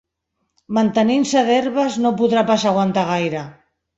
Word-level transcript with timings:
Mantenint-se 0.77 1.43
d'herbes, 1.49 1.99
no 2.05 2.13
podrà 2.21 2.45
pas 2.49 2.67
aguantar 2.71 3.07
gaire. 3.13 3.45